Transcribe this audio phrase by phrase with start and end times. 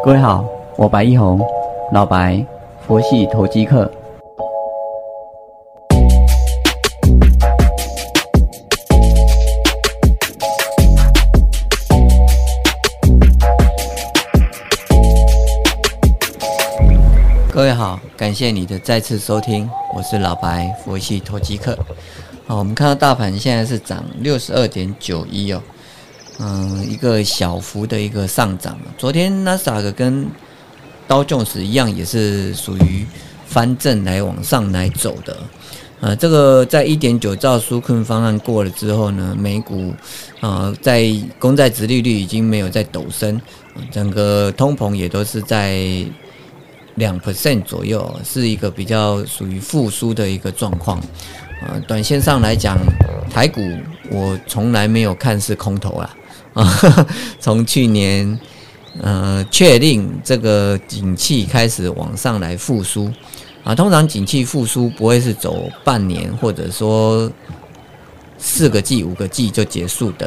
[0.00, 0.44] 各位好，
[0.76, 1.40] 我白一红，
[1.92, 2.44] 老白，
[2.86, 3.90] 佛系投机客。
[17.52, 21.78] 各位好，感谢你的再次收听，我是老白，佛系投机客。
[22.46, 25.62] 好，我们看到大盘现在是涨六十二点九一哦。
[26.44, 28.76] 嗯，一个小幅的一个上涨。
[28.98, 30.26] 昨天纳斯达克跟
[31.06, 33.06] 刀琼斯一样，也是属于
[33.46, 35.36] 翻正来往上来走的。
[36.00, 39.94] 呃，这个在一点九兆纾困方案过了之后呢，美股
[40.40, 43.40] 啊，在公债殖利率已经没有在陡升，
[43.92, 46.04] 整个通膨也都是在
[46.96, 50.98] 两 percent 左右，是一个比较属于复苏的一个状况。
[51.60, 52.76] 啊，短线上来讲，
[53.30, 53.60] 台股
[54.10, 56.10] 我从来没有看是空头啦。
[56.54, 57.06] 啊，
[57.40, 58.38] 从去年
[59.00, 63.10] 呃确定这个景气开始往上来复苏
[63.64, 67.30] 啊，通常景气复苏不会是走半年或者说
[68.36, 70.26] 四个季五个季就结束的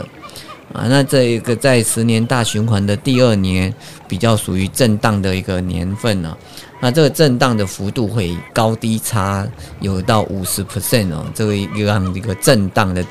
[0.74, 3.72] 啊，那这一个在十年大循环的第二年
[4.08, 6.36] 比较属于震荡的一个年份呢，
[6.82, 9.48] 那这个震荡的幅度会高低差
[9.80, 13.06] 有到五十 percent 哦，这个样一个震荡的。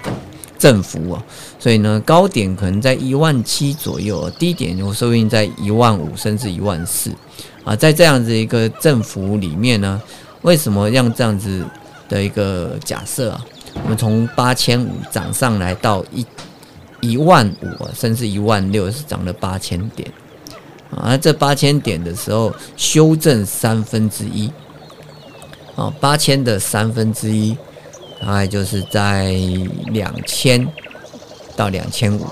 [0.64, 1.22] 振幅啊，
[1.58, 7.12] 所以呢，高点可能在一万七左右，低点我收益在一万五甚至一万四
[7.64, 10.00] 啊，在这样子一个振幅里面呢，
[10.40, 11.62] 为什么让这样子
[12.08, 13.44] 的一个假设啊？
[13.82, 16.24] 我们从八千五涨上来到一
[17.02, 20.10] 一万五，甚至一万六，是涨了八千点
[20.90, 21.14] 啊。
[21.14, 24.50] 这八千点的时候，修正三分之一
[25.76, 27.54] 啊，八千的三分之一。
[28.20, 29.32] 大概就是在
[29.88, 30.66] 两千
[31.54, 32.24] 到两千五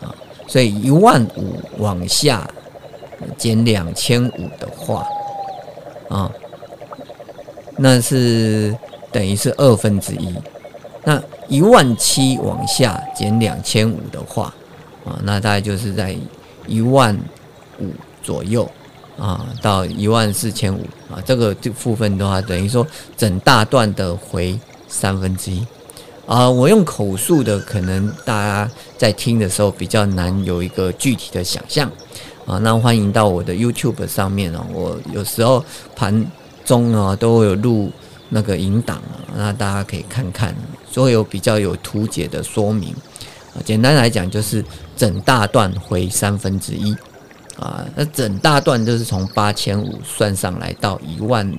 [0.00, 0.14] 啊，
[0.46, 2.48] 所以一万五往下
[3.38, 5.06] 减两千五的话
[6.10, 6.30] 啊，
[7.76, 8.76] 那是
[9.10, 10.34] 等于是二分之一。
[11.02, 14.52] 那一万七往下减两千五的话
[15.04, 16.14] 啊，那大概就是在
[16.66, 17.18] 一万
[17.78, 17.90] 五
[18.22, 18.68] 左右
[19.18, 20.80] 啊，到一万四千五
[21.10, 24.58] 啊，这个这部分的话，等于说整大段的回。
[24.88, 25.66] 三分之一
[26.26, 31.88] 啊，我用口述的，可能大家在听的时候比较难有一个具体的想象
[32.44, 32.58] 啊。
[32.58, 35.64] 那欢迎到我的 YouTube 上面哦，我有时候
[35.94, 36.26] 盘
[36.64, 37.92] 中啊都会有录
[38.28, 38.98] 那个引导，
[39.36, 40.52] 那大家可以看看，
[40.94, 42.92] 会有比较有图解的说明
[43.54, 43.62] 啊。
[43.64, 44.64] 简单来讲，就是
[44.96, 46.92] 整大段回三分之一
[47.56, 51.56] 啊，那整大段就是从八千五算上来到一万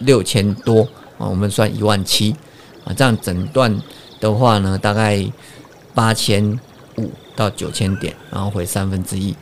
[0.00, 0.80] 六千多
[1.18, 2.34] 啊，我们算一万七。
[2.88, 3.78] 啊，这样整段
[4.18, 5.22] 的话呢，大概
[5.94, 6.58] 八千
[6.96, 9.32] 五到九千点，然后回三分之一，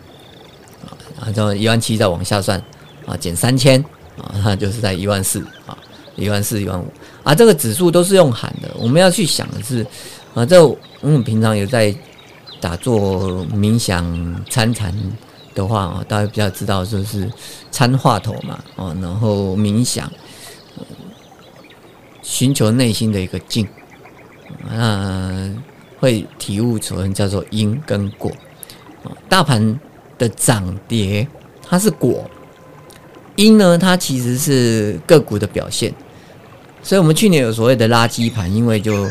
[1.21, 2.61] 啊，然后一万七再往下算，
[3.07, 3.81] 啊，减三千，
[4.19, 5.79] 啊，那就是在一万四，啊，
[6.17, 6.93] 一万四一万五，
[7.23, 9.87] 啊，这个指数都是用喊的，我们要去想的是，
[10.35, 11.95] 啊，这我们平常有在
[12.61, 14.05] 打坐冥想
[14.51, 14.93] 参禅
[15.55, 17.31] 的话，大家比较知道就是
[17.71, 20.11] 参话头嘛，哦，然后冥想。
[22.29, 23.65] 寻求内心的一个静，
[24.69, 25.63] 嗯，
[26.01, 28.33] 会体悟出叫做因跟果。
[29.29, 29.79] 大盘
[30.19, 31.25] 的涨跌
[31.63, 32.29] 它是果，
[33.37, 35.95] 因呢它其实是个股的表现。
[36.83, 39.05] 所以我们去年有所谓的垃圾盘，因为就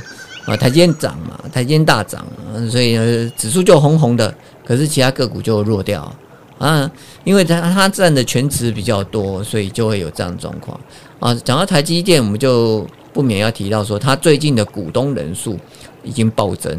[0.46, 2.28] 啊台阶涨嘛，台阶大涨，
[2.70, 2.98] 所以
[3.38, 6.14] 指数就红红的，可是其他个股就弱掉
[6.58, 6.92] 啊，
[7.24, 10.78] 因为它它占的全值比较多，所以就会有这样的状况
[11.22, 11.34] 啊。
[11.46, 12.86] 讲到台积电，我们就。
[13.16, 15.58] 不免要提到说，它最近的股东人数
[16.04, 16.78] 已经暴增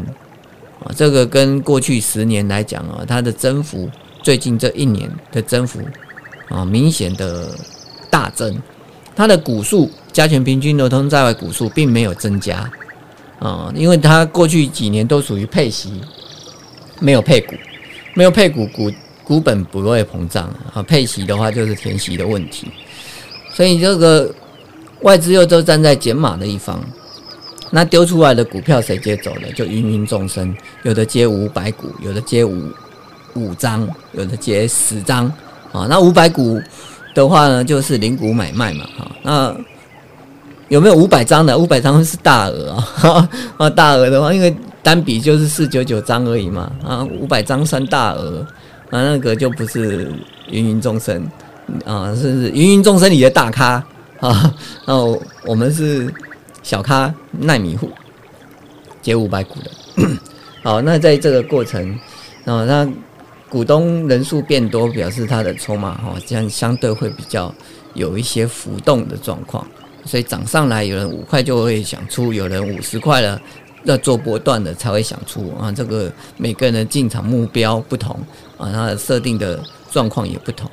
[0.79, 3.89] 啊，这个跟过去十年来讲啊，它的增幅
[4.21, 5.79] 最近这一年的增幅
[6.49, 7.49] 啊，明显的
[8.11, 8.55] 大增。
[9.15, 12.71] 它的股数加权平均流通在外股数并没有增加
[13.39, 15.99] 啊，因为它过去几年都属于配息，
[16.99, 17.55] 没有配股，
[18.13, 18.91] 没有配股，股
[19.23, 22.67] 股本不会膨胀啊，配息的话就是填息的问题，
[23.55, 24.31] 所以这个。
[25.01, 26.79] 外资又都站在减码的一方，
[27.69, 29.51] 那丢出来的股票谁接走了？
[29.55, 32.69] 就芸芸众生，有的接五百股，有的接五
[33.35, 35.25] 五张，有的接十张
[35.71, 35.85] 啊。
[35.87, 36.59] 那五百股
[37.13, 39.11] 的话呢，就是零股买卖嘛，哈。
[39.21, 39.55] 那
[40.69, 41.57] 有没有五百张的？
[41.57, 48.39] 五百张是大额啊， 啊，大额的话，因为单笔就是四九九张而已嘛，啊，五百张算大额，
[48.89, 50.11] 啊，那个就不是
[50.49, 51.23] 芸芸众生
[51.85, 53.83] 啊，是芸芸众生里的大咖。
[54.19, 54.53] 啊，
[54.85, 54.95] 那
[55.45, 56.13] 我们是
[56.63, 57.91] 小咖耐米户，
[59.01, 59.71] 接五百股的。
[60.63, 61.91] 好，那在这个过程，
[62.45, 62.87] 啊，那
[63.47, 67.53] 股东人数变多，表示他的筹码哈，这样相对会比较
[67.93, 69.65] 有一些浮动的状况。
[70.03, 73.39] 所以涨上来，有人五块就会想出，有人五十块了
[73.83, 75.71] 要做波段的才会想出啊。
[75.71, 78.19] 这个每个人的进场目标不同
[78.57, 80.69] 啊，它的设定的状况也不同。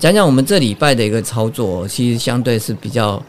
[0.00, 3.22] 讲讲我们这礼拜的一个操作，其实相对是比较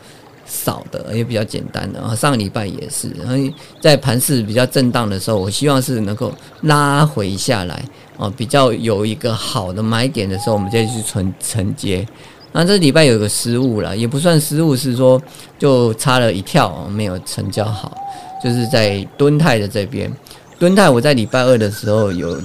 [0.45, 2.15] 少的，也比较简单的啊。
[2.15, 3.35] 上个礼拜也是，然后
[3.79, 7.83] 在盘势比较震荡的时候，我希望是能够拉回下来
[8.17, 12.05] 啊，比较有一个好的买点的时候，我们再去存承接。
[12.51, 15.21] 那这礼拜有个失误了，也不算失误，是说
[15.59, 17.95] 就差了一跳，没有成交好，
[18.43, 20.11] 就是在敦泰的这边。
[20.57, 22.41] 敦泰我在礼拜二的时候有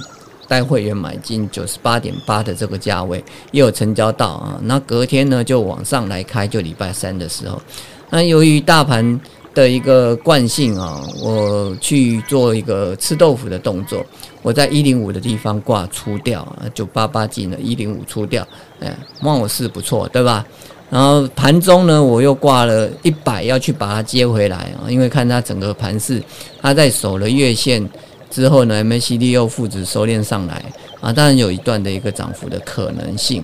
[0.51, 4.59] 带会员买进九十八点八的这个价位，也有成交到啊。
[4.61, 7.61] 那隔天呢就往上来开，就礼拜三的时候，
[8.09, 9.17] 那由于大盘。
[9.53, 14.01] 的一个惯性啊，我去做一个吃豆腐的动作，
[14.43, 18.47] 我在一零五的地方挂出掉啊，九八八进了一零五出掉，
[18.79, 20.45] 哎，貌似不错，对吧？
[20.89, 26.23] 然后盘中呢，我又挂了一百要去把它接回来啊，因为看它整个盘势，
[26.61, 27.85] 它在守了月线
[28.31, 30.63] 之后呢，MACD 又负值收敛上来
[30.99, 33.43] 啊，当然有一段的一个涨幅的可能性，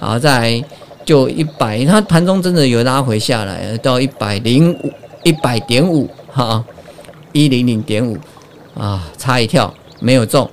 [0.00, 0.60] 好，再
[1.04, 4.92] 就一百，它盘中真的有拉回下来到一百零五。
[5.24, 6.64] 一百点五哈，
[7.30, 8.18] 一零零点五
[8.74, 10.50] 啊，差一跳没有中。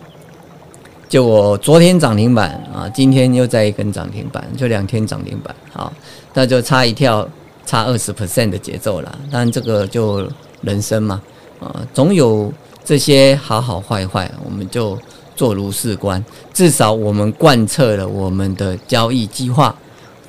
[1.08, 5.92] 就我昨天涨停板啊，今天又在一根涨停板，就两天涨停板，好，
[6.36, 7.28] 那就差一跳，
[7.66, 9.18] 差二十 percent 的节奏了。
[9.32, 10.30] 但这个就
[10.62, 11.20] 人生嘛，
[11.60, 12.54] 啊，总有
[12.84, 14.98] 这些好好坏坏，我们就
[15.36, 16.24] 做如是观。
[16.54, 19.76] 至少我们贯彻了我们的交易计划，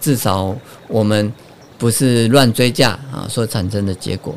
[0.00, 0.56] 至少
[0.88, 1.32] 我们。
[1.80, 4.34] 不是乱追价啊，所产生的结果。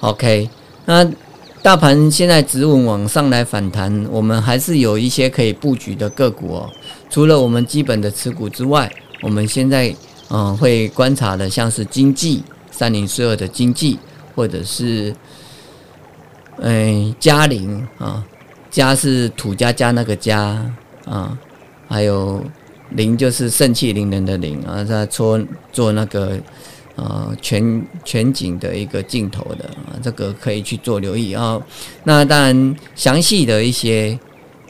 [0.00, 0.50] OK，
[0.86, 1.08] 那
[1.62, 6.68] 大盘现在止稳往上来反弹，我们还是有一些可以布局的个股哦。
[7.08, 8.90] 除了我们基本的持股之外，
[9.22, 9.94] 我们现在
[10.30, 12.42] 嗯会观察的像是经济
[12.72, 13.96] 三零四二的经济，
[14.34, 15.14] 或者是
[16.60, 18.24] 哎嘉陵啊，
[18.70, 20.64] 嘉是土家家那个家
[21.04, 21.38] 啊，
[21.88, 22.44] 还有
[22.90, 25.40] 灵就是盛气凌人的灵啊，在做
[25.72, 26.38] 做那个。
[26.96, 31.58] 呃，全全景的一个镜头的啊，这个可以去做留意啊。
[32.04, 34.18] 那当然，详细的一些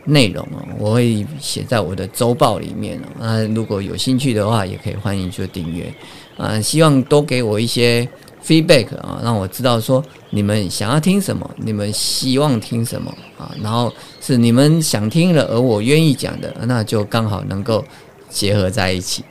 [0.05, 3.43] 内容啊，我会写在我的周报里面啊。
[3.47, 5.93] 如果有兴趣的话，也可以欢迎去订阅
[6.37, 6.61] 啊。
[6.61, 8.09] 希望多给我一些
[8.45, 13.51] feedback 啊，让我知道说你们想要听什么，你们希望听什么啊。
[13.63, 17.85] 然后是你们想听了，而我愿意讲的，那就刚好能够。
[18.33, 19.25] 结合在一起，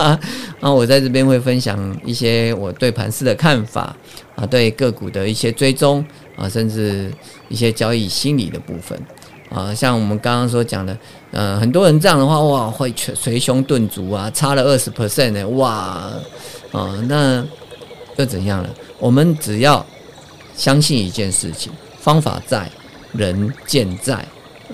[0.60, 3.94] 那我在这边会分享一些我对盘市的看法
[4.34, 6.02] 啊，对个股的一些追踪
[6.36, 7.12] 啊，甚至
[7.50, 8.98] 一些交易心理的部分
[9.50, 10.96] 啊，像我们刚刚所讲的，
[11.32, 16.10] 呃，很多人这样的话，哇，会捶捶胸顿足啊，差了二十 percent 呢，哇，
[16.72, 17.44] 啊，那
[18.16, 18.70] 又怎样了？
[18.98, 19.84] 我们只要
[20.56, 22.70] 相信一件事情，方法在，
[23.12, 24.14] 人健在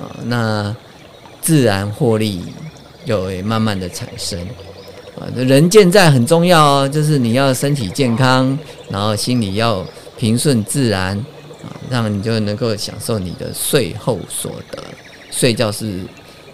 [0.00, 0.74] 啊，那
[1.40, 2.42] 自然获利。
[3.04, 4.38] 就会慢慢的产生
[5.18, 8.56] 啊，人健在很重要哦，就是你要身体健康，
[8.88, 9.84] 然后心里要
[10.16, 11.18] 平顺自然
[11.64, 14.80] 啊，让你就能够享受你的税后所得，
[15.32, 16.04] 睡觉是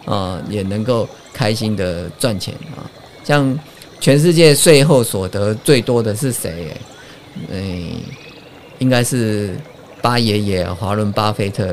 [0.07, 2.81] 啊，也能够开心的赚钱啊。
[3.23, 3.55] 像
[4.01, 6.73] 全世界税后所得最多的是谁？
[7.51, 7.91] 嗯，
[8.79, 9.57] 应该是
[10.01, 11.67] 巴爷爷华伦巴菲特。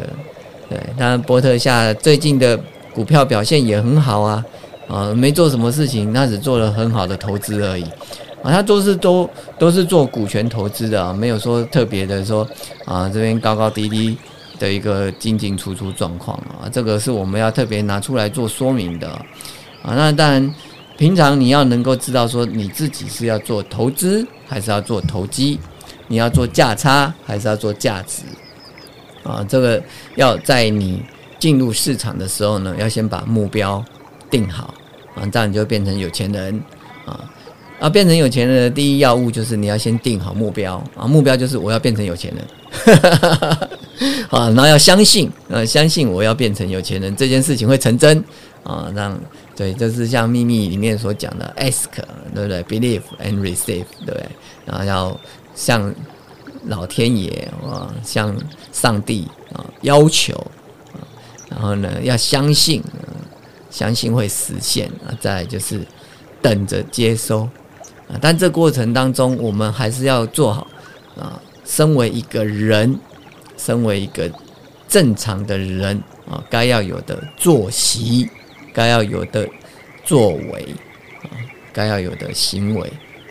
[0.69, 2.59] 对，当然波特夏最近的
[2.93, 4.45] 股票表现也很好啊。
[4.87, 7.83] 啊，没做什么事情，他只做了很好的投资而已。
[8.43, 9.27] 啊，他都是都
[9.57, 12.47] 都是做股权投资的啊，没有说特别的说
[12.85, 14.15] 啊，这边高高低低
[14.59, 19.07] 的一个进进出出状况啊，这个是我们要特别拿出来做说明的。
[19.07, 20.55] 啊，那当然，
[20.97, 25.59] 平常你要能够知道说你自己是要做投资还是要做投机，
[26.07, 28.23] 你要做价差还是要做价值。
[29.23, 29.81] 啊，这个
[30.15, 31.03] 要在你
[31.39, 33.83] 进入市场的时候呢，要先把目标。
[34.27, 34.73] 定好
[35.13, 36.61] 啊，这样你就变成有钱人
[37.05, 37.31] 啊！
[37.79, 42.43] 啊，变成有钱人的第一要务就是你要先定好目标啊，目标就是我要变成有钱人，
[44.29, 48.23] 啊，然后要相信，呃，相信我要变成有钱人这件事情会成真
[48.63, 49.19] 啊，让
[49.55, 51.85] 对，这是像秘密里面所讲的，ask
[52.33, 54.25] 对不对？believe and receive 对不对？
[54.65, 55.19] 然后要
[55.53, 55.93] 向
[56.65, 57.29] 老天爷
[57.65, 58.35] 啊，向
[58.71, 60.33] 上帝啊要求
[60.93, 60.99] 啊，
[61.49, 62.83] 然后呢要相信。
[63.71, 65.11] 相信会实现啊！
[65.19, 65.85] 再就是
[66.41, 67.41] 等着接收
[68.07, 68.15] 啊！
[68.21, 70.65] 但这过程当中，我们还是要做好
[71.19, 71.37] 啊。
[71.65, 72.97] 身为一个人，
[73.57, 74.31] 身为一个
[74.87, 78.29] 正常的人啊，该要有的作息
[78.73, 79.47] 该要有的
[80.03, 80.65] 作为
[81.23, 81.29] 啊，
[81.73, 82.89] 该要有的行为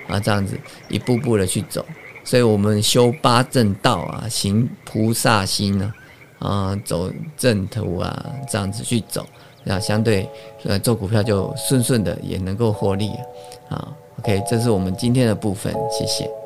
[0.08, 1.84] 啊，这样子一步步的去走。
[2.24, 5.92] 所以我们修八正道啊，行菩萨心呢，
[6.38, 9.26] 啊，走正途啊，这样子去走，
[9.62, 10.28] 那相对
[10.64, 13.10] 呃做股票就顺顺的，也能够获利
[13.68, 13.92] 啊。
[14.20, 16.43] OK，这是我们今天的部分，谢谢。